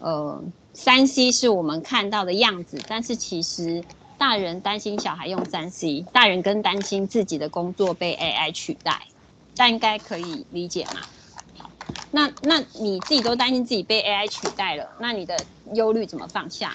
[0.00, 0.42] 呃，
[0.74, 3.84] 三 C 是我们看到的样子，但是其实
[4.16, 9.00] 大人担心小孩用三 C，大人更担心自己的工作被 AI 取代，
[9.56, 11.00] 但应该可以理解嘛？
[12.10, 15.36] 那那你自己都担心自己被 AI 取代了，那你的
[15.74, 16.72] 忧虑怎么放下？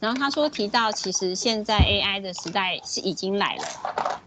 [0.00, 3.64] 然后他说提到，其实现在 AI 的时代是已经来了，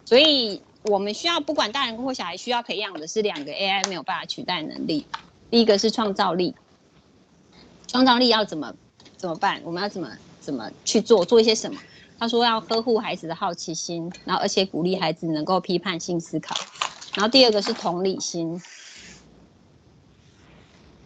[0.06, 5.10] 所以我们需要不管大人或小孩需要培养的是两个 AI 没有办法取代能力，
[5.50, 6.56] 第一个是创造力。
[7.96, 8.74] 创造力要怎么
[9.16, 9.62] 怎么办？
[9.64, 11.80] 我们要怎么怎么去做做一些什么？
[12.20, 16.54] 他说要呵护孩子的好奇心，然后而且鼓励孩子能够批判性思考。
[17.14, 18.62] 然后第二个是同理心，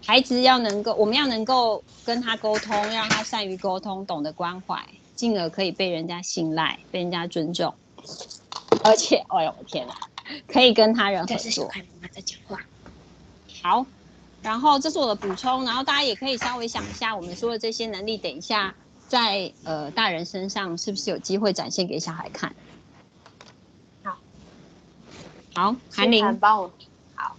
[0.03, 4.83] 孩子要能够，我们要能够跟他沟通，让他善于沟通，懂得关怀，
[5.15, 7.71] 进而可以被人家信赖，被人家尊重。
[8.83, 9.93] 而且，哎呦我天哪，
[10.47, 11.67] 可以跟他人合作。
[11.67, 12.59] 妈妈在讲话。
[13.61, 13.85] 好。
[14.41, 18.73] 然后这是我的补充，然后大家也可以稍微想一下，我们说的这些能力，等一下
[19.07, 22.55] 在呃大人身上是不是有机会展现给小孩看？
[24.03, 24.17] 好，
[25.53, 26.71] 好，韩玲帮我
[27.15, 27.35] 好。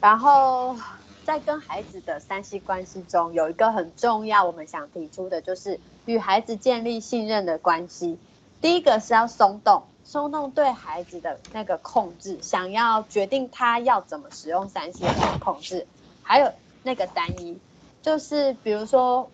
[0.00, 0.76] 然后
[1.24, 8.18] 在跟孩子的三系关系中，有一个很重要，我们想提出的就是与孩子建立信任的关系。
[8.60, 15.86] 第一个是要松动，松动对孩子的那个控制，想要决定他要怎么使用三系的控制。
[16.28, 17.58] 还有那个单一，
[18.02, 19.30] 就是比如说，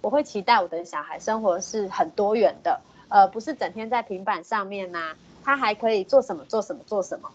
[0.00, 7.32] 我会期待我的小孩生活是很多元的，呃，不是整天在平板上面呐，他还可以做什么做什么做什么。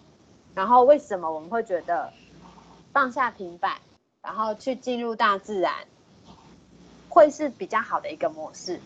[0.54, 2.14] 然后为什么我们会觉得
[2.94, 3.80] 放下平板，
[4.22, 5.74] 然后去进入大自然，
[7.10, 8.80] 会是比较好的一个模式？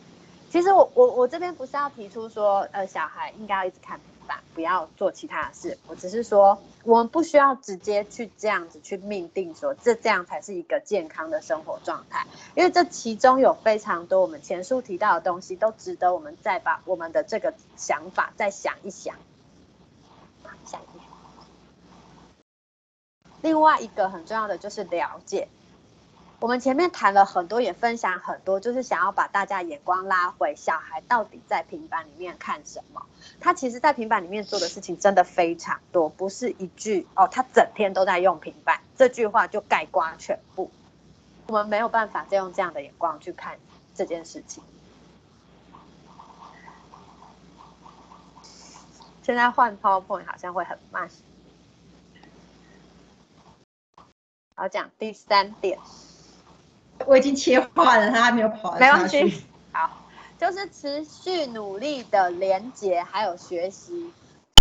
[0.56, 4.40] 其实我我我这边不是要提出说，呃，小孩应该要一直看平板。
[4.54, 19.14] 不要做其他的事，我只是说，我们不需要直接去这样子去命定说，这这样才是一个健康的生活状态，因为这其中有非常多我们前述提到的东西，都值得我们再把我们的这个想法再想一想。
[20.64, 21.04] 下一页。
[23.42, 25.50] 另外一个很重要的就是了解。
[26.40, 33.04] 我们前面谈了很多，也分享很多，就是想要把大家眼光拉回小孩到底在平板里面看什么。
[33.40, 40.70] 他其实，在平板里面做的事情真的非常多，不是一句哦，他整天都在用平板这句话就概括全部。
[41.48, 43.58] 我们没有办法再用这样的眼光去看
[43.96, 44.64] 这件事情。
[49.24, 51.10] 现在换 PowerPoint 好像会很慢。
[54.54, 55.80] 好，讲第三点。
[57.08, 58.74] 我已经切换了，他还没有跑。
[58.78, 59.90] 没关系，好，
[60.40, 64.12] 就是持续努力的连接还有学习，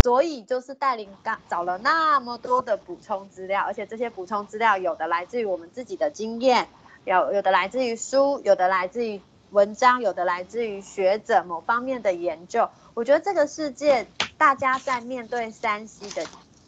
[0.02, 6.68] 所以就是带领刚找了那么多的补充资料，而且这些补充资料有的来自于我们自己的经验，
[7.04, 12.68] 有有的来自于书，有的来自于文章，有的来自于学者某方面的研究。
[12.94, 14.06] 我觉得这个世界
[14.36, 16.24] 大家在面对山西的。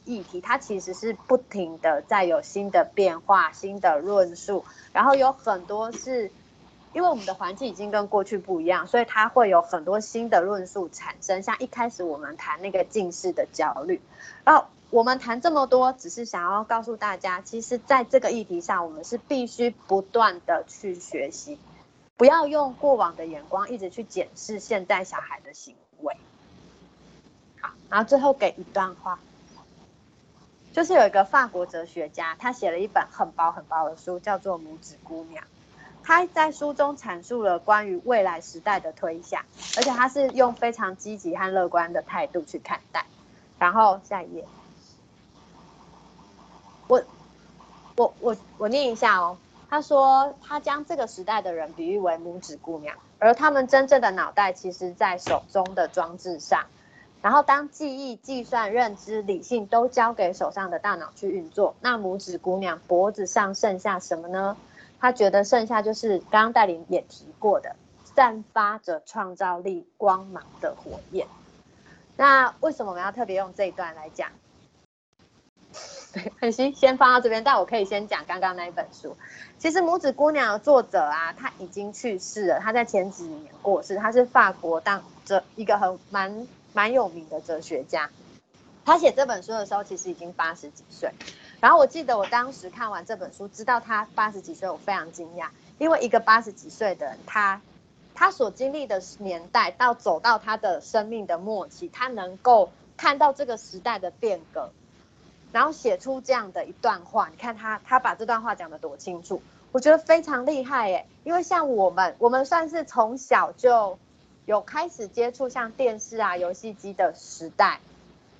[0.07, 6.31] 议题它其实是不停的在有新的变化、新的论述，然后有很多是
[6.95, 11.43] 因为我们的环境已经跟过去不一样，所以它会有很多新的论述产生。
[11.43, 14.01] 像一开始我们谈那个近视的焦虑，
[14.45, 21.59] 然后我们谈这么多，只是想要告诉大家，其实在这个议题上，我们是必须不断的去学习，
[22.17, 26.17] 不要用过往的眼光一直去检视现在小孩的行为。
[27.61, 29.19] 好，然后最后给一段话。
[30.77, 35.43] 就是有一个法国哲学家，他写了一本很薄很薄的书，叫做《拇指姑娘》。
[36.05, 39.41] 他在书中阐述了关于未来时代的推想，
[39.79, 43.07] 而且他是用非常积极和乐观的态度去看待。
[43.59, 44.45] 然后下一页，
[46.89, 47.03] 我
[47.97, 49.39] 我我我念一下哦。
[49.71, 56.67] 他说，他将这个时代的人比喻为拇指姑娘，而他们真正的脑袋其实在手中的装置上。
[57.23, 64.57] 然后，当记忆、计算、认知、理性都交给手上的大脑去运作，那拇指姑娘脖子上剩下什么呢？
[65.01, 67.75] 她觉得剩下就是刚刚戴琳也提过的，
[68.05, 71.27] 散发着创造力光芒的火焰。
[72.17, 74.31] 那为什么我们要特别用这一段来讲？
[76.41, 79.17] 很行，先放到这边，但我可以先讲刚刚那一本书。
[79.59, 86.47] 其实拇指姑娘的作者啊，他已经去世了，他在前几年过世，他是法国当这一个很蛮。
[86.77, 88.11] 蛮有名的哲学家，
[88.85, 91.11] 他写这本书的时候其实已经八十几岁。
[91.59, 97.63] 然后我记得我当时看完这本书，知道他八十几岁，我非常惊讶，因为一个八十几岁的人，他
[98.15, 104.71] 他所经历的年代到走到他的生命的末期，他能够看到这个时代的变革，
[105.53, 107.31] 然后写出这样的一段话。
[107.31, 109.41] 你看他他把这段话讲得多清楚，
[109.73, 113.99] 我觉得非常厉害耶，因为像我们，我们算是从小就
[114.47, 117.81] 有开始接触像电视啊、游戏机的时代。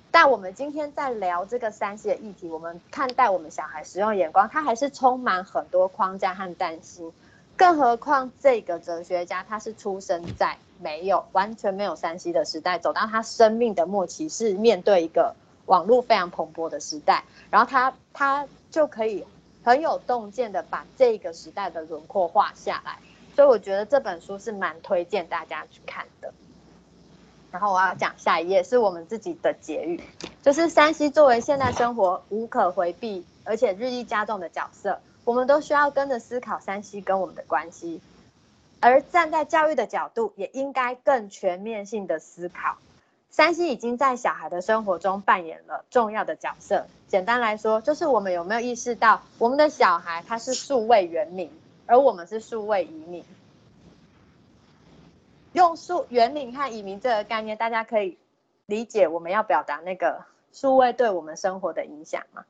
[0.09, 7.11] 但我们今天在聊这个三 C 的议题，我们看待我们小孩使用眼光，他还是充满很多框架和担心。
[7.57, 19.25] 更何况这个哲学家，他是出生在没有完全没有三 C 的时代，走到他生命的末期，是面对一个网络非常蓬勃的时代，然后他他就可以
[19.61, 22.97] 很有洞见的把这个时代的轮廓画下来。
[23.37, 26.33] 所以我觉得这本书是蛮推荐大家去看的。
[27.51, 30.01] 然后我要讲下一页是我们自己的结语，
[30.41, 38.01] 就是山西作为现代生活无可回避而且日益加重的角色，我们都需要跟着思考山西跟我们的关系，
[38.79, 42.77] 而站在教育的角度，也应该更全面性的思考，
[43.29, 46.87] 山西已经在小孩的生活中扮演了重要的角色。
[47.07, 51.51] 简单来说，就是我们有没有意识到，我们的小孩他是数位原民，
[51.87, 53.23] 而我们是数位移民。
[55.53, 58.17] 用数园林和移民这个概念，大家可以
[58.67, 62.45] 理解我们要表达那个数位对我们生活的影响吗？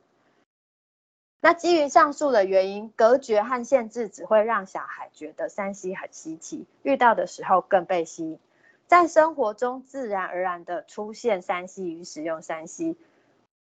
[1.40, 8.40] 那基于上述的原因，隔绝和限制只会让小孩觉得三 C 很稀奇，遇到的时候更被吸引，
[8.88, 12.96] 在生活中自然而然的出现三 C 与使用三 C，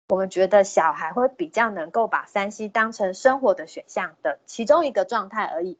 [0.09, 5.77] 我们觉得小孩会比较能够把三 C 当成生活的选项的其中一个状态而已。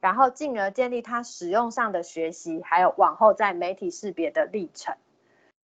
[0.00, 4.96] 然后进而建立他使用上的学习，还有往后在媒体识别的历程。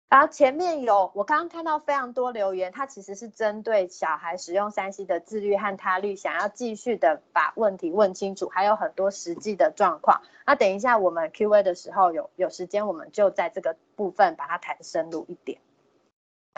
[0.08, 10.22] 然后前面有我刚刚看到非常多留言，他其实是针对小孩使用三 C 的自律和他律，想要继续的把问题问清楚，还有很多实际的状况。
[10.46, 15.58] 那等一下我们 Q&A 的时候有有时间，我们就在这个部分把它谈深入一点。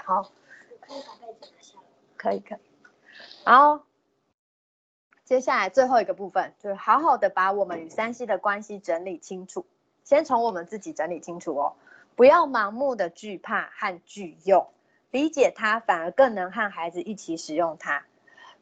[0.02, 0.30] 好，
[0.86, 1.00] 可以
[2.16, 2.58] 可以可以。
[3.44, 3.80] 然后。
[5.24, 9.66] 接下来最后一个部分，就是好好的把我们与三西的关系整理清楚。
[10.04, 11.74] 先从我们自己整理清楚哦，
[12.14, 14.68] 不要盲目的惧怕和拒用，
[15.10, 18.04] 理解它反而更能和孩子一起使用它。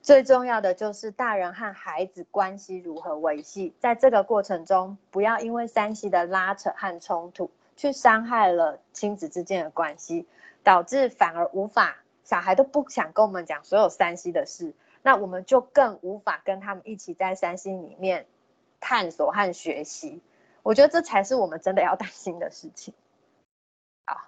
[0.00, 10.26] 最重要的就是大人和孩子关系如何维系，在这个过程中，不要因为三西的拉扯和冲突，去伤害了亲子之间的关系，
[10.62, 14.74] 导致反而无法，小孩都不想跟我们讲所有山西的事。
[15.02, 18.26] 那我们就更无法跟他们一起在山西里面
[18.80, 20.22] 探索和学习，
[20.62, 22.94] 我觉得这才是我们真的要担心的事情。
[24.06, 24.22] 好，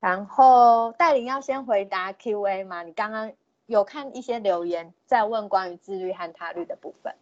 [0.00, 2.82] 然后戴琳要先回答 Q&A 吗？
[2.82, 3.32] 你刚刚
[3.66, 7.14] 有看一些留言在问关于自律和他律的部分。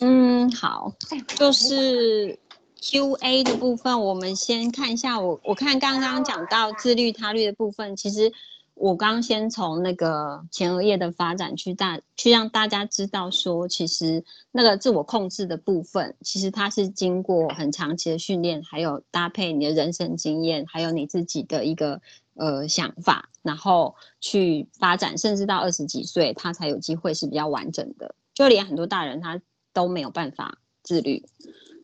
[0.00, 0.92] 嗯，好，
[1.36, 2.38] 就是
[2.82, 5.20] Q&A 的部分，我们先看一下。
[5.20, 8.32] 我我看刚刚讲到自律他律的部分，其实。
[8.74, 22.00] 我刚先从那个前额叶的发展去大去让大家知道说，其实那个自我控制的部分，其实它是经过很长期的训练，还有搭配你的人生经验，还有你自己的一个
[22.34, 28.14] 呃想法，然后去发展，甚至到二十几岁，他才有机会是比较完整的。
[28.34, 29.40] 就连很多大人他
[29.72, 31.24] 都没有办法自律，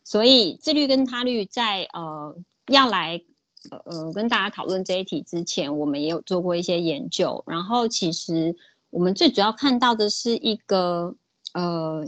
[0.09, 2.35] 所以自律跟他律在呃
[2.65, 3.21] 要来。
[3.69, 7.43] 呃，跟大家讨论这一题之前，我们也有做过一些研究。
[7.45, 8.55] 然后，其实
[8.89, 11.13] 我们最主要看到的是一个
[11.53, 12.07] 呃，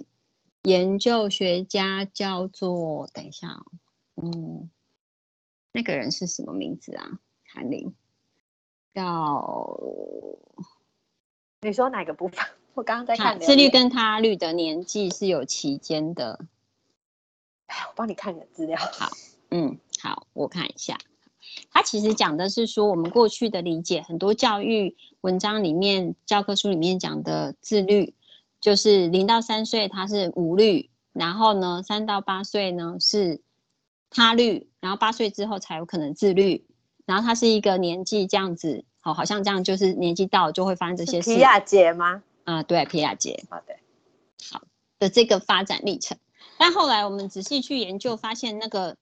[0.63, 3.06] 研究学家叫做……
[3.13, 3.62] 等一下，
[4.16, 4.69] 嗯，
[5.73, 7.19] 那个人是什么名字啊？
[7.44, 7.94] 韩林，
[8.95, 9.59] 叫
[11.59, 12.45] 你说哪个部分？
[12.76, 16.45] 我刚刚在看自律跟他律的年纪是有期间的。
[17.71, 18.78] 哎，我帮你看你的资料。
[18.78, 19.09] 好，
[19.49, 20.97] 嗯，好，我看一下。
[21.71, 28.13] 他其实讲的是说，我们过去的理解，很多教育文章里面、教科书里面讲的自律，
[28.59, 33.42] 就是零到三岁他是无律，然后呢，三到八岁呢是
[34.09, 36.66] 他律，然后八岁之后才有可能自律，
[37.06, 41.33] 然后他是一个年纪这样子，好，好像这样就是年纪到了就会发生这些事。
[41.33, 42.23] 皮亚杰吗？
[42.44, 43.44] 啊，对，皮亚杰。
[43.49, 43.75] 好的，
[44.49, 44.61] 好
[44.99, 46.18] 的这个发展历程，
[46.61, 48.95] 但后来我们仔细去研究，发现那个。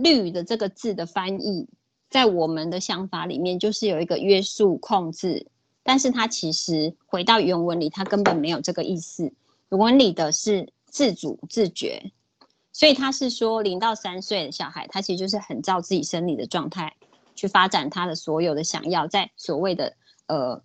[0.00, 1.66] 律的这个字的翻译，
[2.08, 5.44] 在我们的想法里面，就是有一个约束控制，
[5.82, 9.24] 但是它其实回到原文里，它根本没有这个意思。
[9.70, 12.12] 原文里的是自主自觉，
[12.72, 16.94] 所以他是说零到三岁的小孩，他其实就是很照自己生理的状态
[17.34, 19.96] 去发展他的所有的想要，在所谓的
[20.28, 20.62] 呃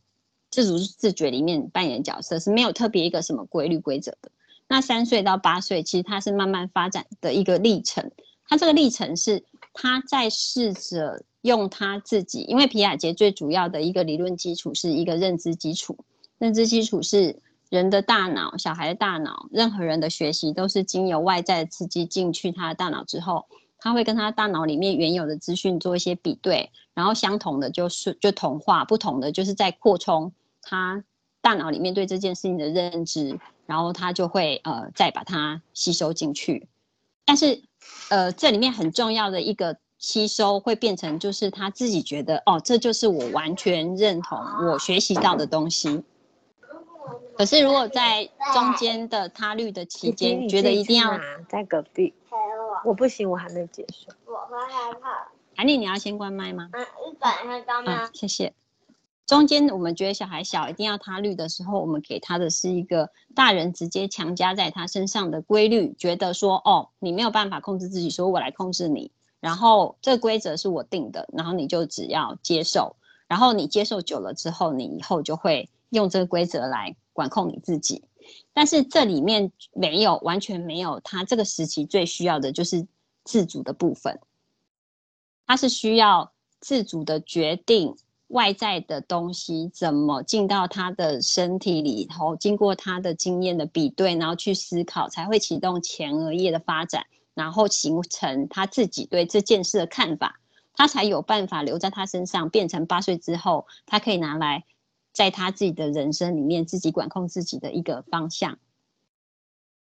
[0.52, 4.30] 自主自觉里面扮演角色，是没有特别一个什么规律规则的。
[4.74, 8.10] 那三岁到八岁，其实他是慢慢发展的一个历程。
[8.48, 15.96] 他这个历程是他在试着用他自己，因为皮亚杰最主要的一个理论基础是一个认知基础，
[16.40, 17.40] 认知基础是
[17.70, 23.46] 人的大脑、小孩的大脑，任何人的学习都是经由外在的刺激进去他的大脑之后，
[23.78, 31.04] 他会跟他大脑里面原有的资讯做一些比对，然后相同的就是就同化，不同的就是在扩充他
[31.44, 36.68] 大脑里面对这件事情的认知，然后他就会呃再把它吸收进去。
[37.26, 37.62] 但是
[38.10, 46.04] 呃这里面很重要的一个吸收会变成就是他自己觉得哦这就是我完全认同我学习到的东西。
[47.38, 51.20] 可是如果在中间的他律的期间，觉得一定要
[51.50, 52.14] 在隔壁，
[52.86, 54.10] 我不行，我还没结束。
[54.26, 55.28] 我会害怕。
[55.58, 56.70] 韩丽，你要先关麦吗？
[56.72, 58.10] 嗯，日本还刚啊吗，？
[58.14, 58.54] 谢谢。
[59.34, 69.10] 中间我们觉得小孩小一定要他律的时候，我们给他的是一个大人直接强加在他身上的规律，觉得说哦，你没有办法控制自己，所以我来控制你。
[69.40, 72.96] 然后这个规则是我定的，然后你就只要接受。
[73.28, 78.04] 然后你接受久了之后，你以后就会用这个规则来管控你自己。
[78.54, 82.86] 但是这里面没有完全没有他这个时期最需要的就是
[83.24, 84.20] 自主的部分。
[85.48, 87.96] 他是需要自主的决定
[88.34, 100.40] 外在的东西怎么进到他的身体里头，经过他的经验的比对，然后去思考，才会启动前额叶的发展，然后形成他自己对这件事的看法，
[100.74, 104.66] 他才有办法留在他身上，变成八岁之后，他可以拿来
[105.12, 108.58] 在他自己的人生里面自己管控自己的一个方向。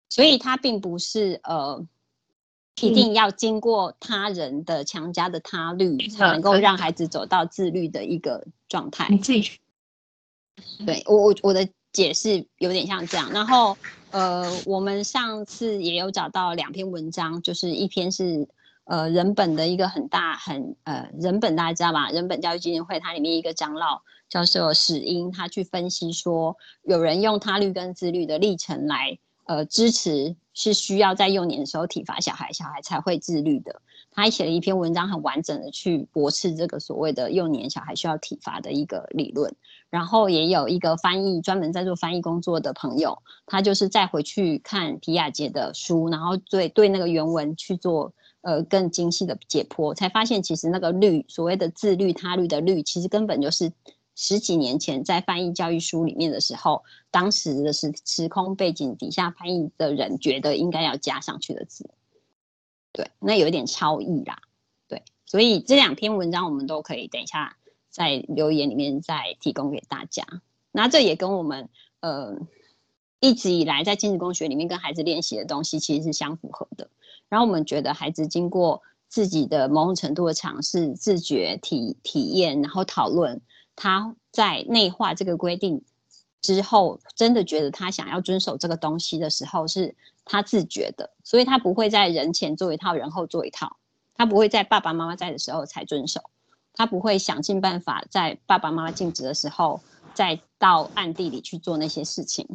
[0.09, 1.85] 所以他并不是呃。
[2.81, 9.09] 一定要经过他人的强加的他律，才能够让孩子走到自律的一个状态。
[9.09, 9.59] 你自己去
[10.85, 13.31] 对我我我的解释有点像这样。
[13.33, 13.77] 然后
[14.11, 18.47] 呃，我们上次也有找到两篇文章，就是一篇是
[18.85, 22.11] 呃人本的一个很大很呃人本大家知道吧？
[22.11, 30.37] 人本教育基金会它里面一个长老教授史英，他去分析说，有人用他律跟自律的历程来呃支持。
[30.59, 33.83] 是需要在幼年的时候体罚小孩，小孩才会自律的。
[34.11, 39.55] 他写了一篇文章，很完整的去驳斥这个所谓的幼年小孩需要体罚的一个理论。
[39.91, 53.71] 然后也有一个翻译专门在做翻译工作的朋友，他就是再回去看皮亚杰的书，然后对对那个原文去做呃更精细的解剖，才发现其实那个律所谓的自律他律的律，其实根本就是。
[54.19, 61.91] 十几年前在翻译教育书里面的时候，当时的时时空背景底下翻译的人觉得应该要加上去的字，
[62.93, 64.39] 对，那有一点超译啦，
[64.89, 67.59] 对，所以这两篇文章我们都可以等一下
[67.91, 70.27] 在留言里面再提供给大家。
[70.73, 71.69] 那这也跟我们
[72.01, 72.39] 呃
[73.21, 76.89] 一直以来在亲子工学里面跟孩子练习的东西其实是相符合的。
[77.29, 83.43] 然后我们觉得孩子经过自己的某种程度的尝试、自觉、体体验，然后讨论。
[83.77, 85.83] 他在内化这个规定
[86.41, 93.77] 之后，真的觉得他想要遵守这个东西的时候，是他自觉的，所以他不会在人前做一套，人后做一套。
[94.19, 96.23] 他不会在爸爸妈妈在的时候才遵守，
[96.73, 99.79] 他不会想尽办法在爸爸妈妈禁止的时候，
[100.15, 102.49] 再到暗地里去做那些事情。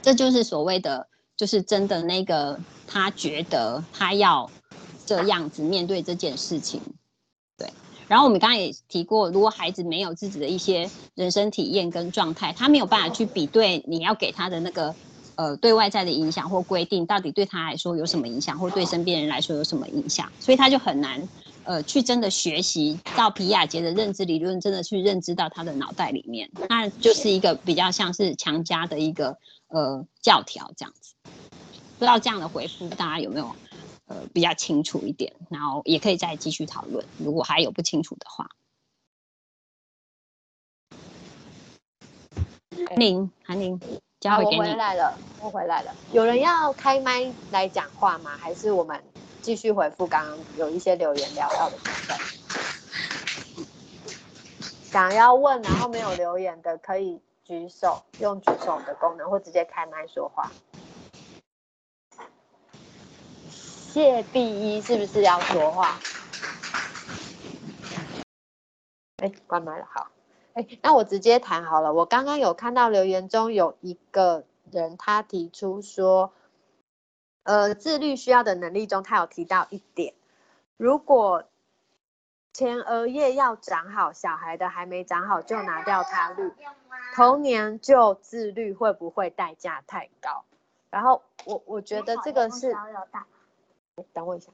[0.00, 4.48] 这就是所谓的，就是真的那个他觉得他要
[5.04, 6.80] 这样子面对这件事情。
[8.08, 14.94] 然后我们刚刚也提过，如果孩子没有自己的一些人生体验跟状态，他没有办法去比对你要给他的那个
[15.36, 21.28] 呃对外在的影响或规定，到底对他来说有什么影响，或对身边人来说有什么影响，所以他就很难
[21.64, 29.36] 呃去真的学习到皮亚杰的认知理论，真的去认知到他的脑袋里面，那就是一个比较像是强加的一个
[29.68, 31.12] 呃教条这样子。
[31.98, 33.54] 不知道这样的回复大家有没有？
[34.08, 37.04] 呃，比较清楚一点，然后也可以再继续讨论。
[37.18, 38.50] 如果还有不清楚的话，
[42.88, 43.78] 韩玲，韩玲，
[44.18, 44.60] 交回给你。
[44.60, 45.94] 回来了，我回来了。
[46.12, 48.30] 有人要开麦来讲话吗？
[48.38, 49.04] 还是我们
[49.42, 52.16] 继续回复刚刚有一些留言聊到的部分？
[54.84, 60.50] 想要问然后没有留言的，可以举手，用举手的功能，或直接开麦说话。
[63.98, 65.98] 谢第一是不是要说话？
[69.16, 70.06] 哎，关麦了，好。
[70.52, 71.92] 哎，那我直接谈好了。
[71.92, 76.32] 我刚刚有看到留言中有一个人他提出说，
[77.42, 80.14] 呃，自律需要的能力中，他有提到一点，
[80.76, 81.42] 如果
[82.52, 86.52] 前额叶要长好，小孩的还没长好就拿掉他律，
[87.16, 90.44] 童年就自律会不会代价太高？
[90.88, 92.72] 然后我我觉得这个是，
[94.12, 94.50] 等我一下，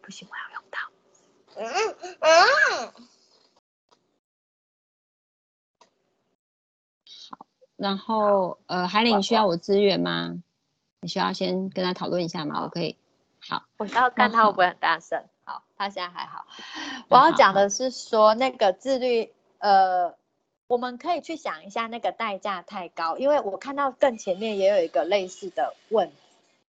[0.00, 0.78] 不行，我要用到。
[1.54, 1.68] 嗯
[2.20, 2.92] 嗯，
[7.30, 7.46] 好
[7.76, 10.42] 然后呃，海玲，你需要我支援吗？
[11.00, 12.62] 你需要先跟他讨论一下吗？
[12.62, 12.96] 我可以。
[13.40, 15.24] 好，我要看他会不会很大声。
[15.44, 16.46] 好，他现在还好。
[17.08, 20.14] 我要讲的是说那个自律，呃，
[20.68, 26.12] 我们可以去想一下那个代价太高，因为我看到更前面也有一个类似的问，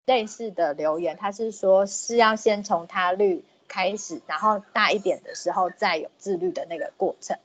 [0.06, 7.38] 类似的留言，他是说是要先从他律开始，然后大一点的时候再有自律的那个过程。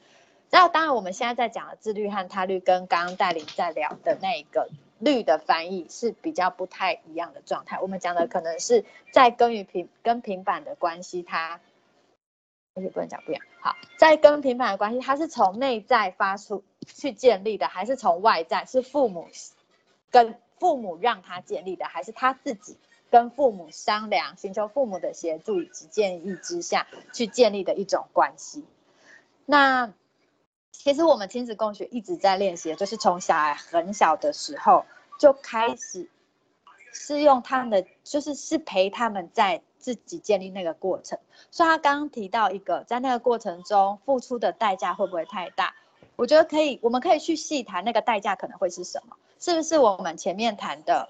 [0.49, 7.79] 然后当然我们现在在讲的自律和他律，跟刚刚戴琳在聊的那个律的翻译是比较不太一样的状态。
[7.79, 11.59] 我们讲的可能是在跟与平跟平板的关系，它
[12.73, 13.43] 而且不能讲不一样。
[13.59, 18.63] 好，在跟平板的关系，它是从内在发出去建立的，还是从外在？
[18.65, 19.27] 是父母
[20.09, 22.77] 跟父母让他建立的，还是他自己
[23.09, 28.65] 跟父母商量，寻求父母的协助以及建议之下去建立的一种关系？
[29.45, 29.93] 那
[30.71, 34.85] 其实我们亲子共学一直在练习，就是从小孩很小的时候
[35.19, 36.09] 就开始，
[36.91, 41.17] 是用他们的，就是是陪他们在自己建立那个过程。
[41.49, 45.73] 所以他刚刚提到一个，在那个过程中付出的代价会不会太大？
[46.15, 49.15] 我觉得可以，我们可以去细谈那个代价可能会是什么？
[49.39, 51.09] 是不是我们前面谈的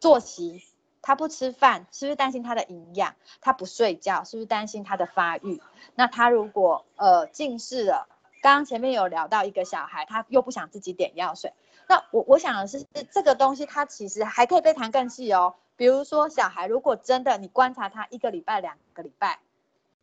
[0.00, 0.62] 作息？
[1.04, 3.16] 他不吃饭，是不是担心他的营养？
[3.40, 5.60] 他不睡觉，是不是担心他的发育？
[5.96, 8.08] 那他如果呃近视了？
[8.40, 11.52] 刚刚前面有聊到一个小孩，他又不想自己点药水。
[11.88, 15.54] 那我我想的是，这个东西它其实还可以被谈更细哦。
[15.76, 19.40] 比如说，小孩如果真的你观察他一个礼拜、两个礼拜，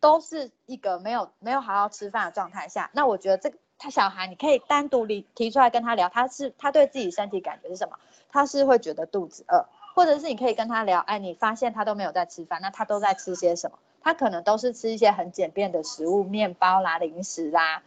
[0.02, 7.98] 都是一个没有没有好好吃饭的状态下，那我觉得这个他小孩你可以单独提提出来跟他聊，他是他对自己身体感觉是什么？
[8.30, 13.80] 他是会觉得肚子饿，或者是你可以跟他聊，哎，你发现他都没有在吃饭，那他都在吃些什么？
[14.02, 17.82] 他可能都是吃一些很简便的食物，面包啦、零食啦。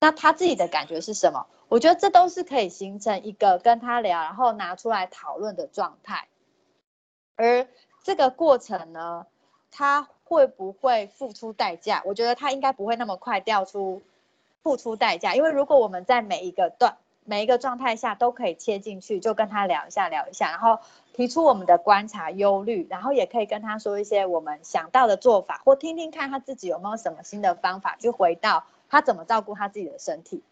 [0.00, 1.46] 那他自己的感觉是什么？
[1.68, 6.26] 我觉得这都是可以形成一个跟他聊，然后拿出来讨论的状态。
[7.36, 7.66] 而
[8.02, 9.26] 这个过程呢，
[9.70, 12.02] 他会不会付出代价？
[12.04, 14.02] 我觉得他应该不会那么快调出
[14.62, 20.78] 付出代价，因为如果我们在每一个段、每一个状态下都可以切进去，就跟他聊一下、聊一下，然后
[21.12, 28.64] 提出我们的观察、忧虑，然后也可以跟他说一些我们想到的做法，或听听看他自己有没有什么新的方法去回到。
[28.88, 30.42] 他怎么照顾他自己的身体？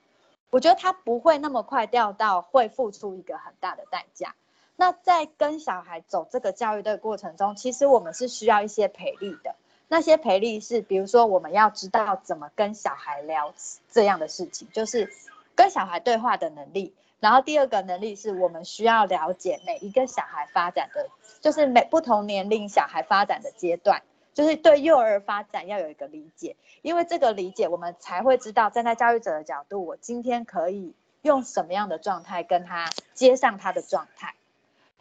[0.48, 4.34] 我觉得他不会那么快掉到会付出一个很大的代价。
[4.76, 9.54] 那在跟小孩走这个教育的过程中，其实我们是需要一些陪力的。
[9.90, 13.52] 那些培力是，比如说我们要知道怎么跟小孩聊
[13.90, 15.12] 这样的事情，就是
[15.56, 16.94] 跟小孩对话的能力。
[17.18, 21.08] 然后第二个能力是我们需要了解每一个小孩发展的，
[21.40, 24.00] 就是每不同年龄小孩发展的阶段。
[24.32, 34.36] 就是对幼儿发展要有一个理解，因为这个理解，我们才会知道站在教育者的角度，我今天可以用什么样的状态跟他接上他的状态。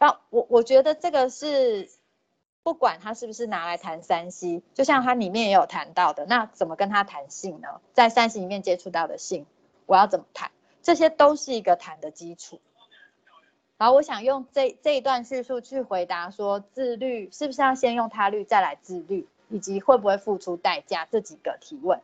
[0.00, 1.88] 那我我觉得这个是
[2.62, 7.80] 不管他是不是拿来谈三 C，就像他里面也有谈到的，那怎么跟他谈性呢？
[7.94, 9.46] 在三 C 里面接触到的性，
[9.86, 10.50] 我要怎么谈？
[10.82, 12.60] 这些都是一个谈的基础。
[13.78, 22.00] 好，我想用这这一段叙述去回答说，自律是不是要先用他律再来自律，以及会不会付出代价这几个提问。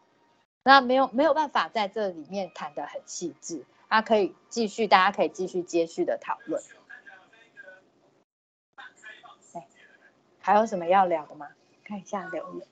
[0.62, 6.62] 那没有没有办法在这里面谈得很细致，他可以继续，大家可以继续接续的讨论。
[10.46, 11.48] 还有什么要聊的吗？
[11.82, 12.66] 看一下留言。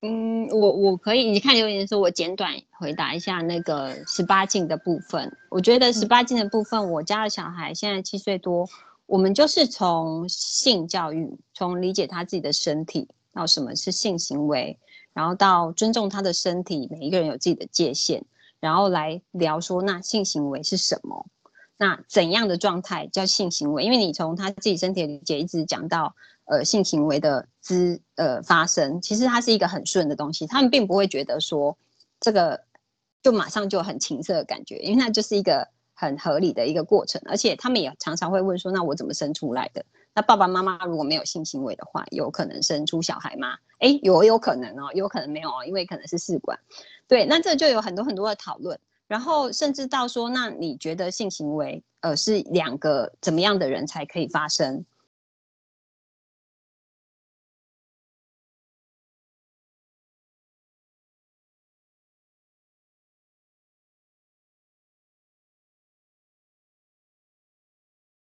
[0.00, 5.36] 嗯，我我可以，你看留言的时候，我简短回答一下那个十八禁的部分。
[5.50, 8.68] 我觉得十八禁的部分，我家的小孩现在七岁多，
[9.06, 14.76] 我们就是从性教育，从理解他自己的身体，到什么是性行为，
[15.12, 18.24] 然后到尊重他的身体，每一个人有自己的界限，
[18.58, 21.24] 然后来聊说那性行为是什么，
[21.78, 23.82] 那怎样的状态叫性行为？
[23.82, 26.14] 因为你从他自己身体理解一直讲到。
[26.50, 31.76] 呃，性行为的之呃发生，其实它是一个很顺的东西，他们并不会觉得说
[32.20, 32.58] 这个
[33.22, 39.84] 就马上就很情色的感觉，因为那就是一个很合理的一个过程，而且他们也常常会问说，那我怎么生出来的？
[40.14, 43.58] 那爸爸妈妈如果没有性行为的话，有可能生出小孩吗？
[43.80, 46.58] 哎，有有可能哦，有可能没有哦，因为可能是试管。
[47.06, 54.84] 对，那这就有很多很多的讨论，然后甚至到说，那你觉得性行为呃是两个怎么样的人才可以发生？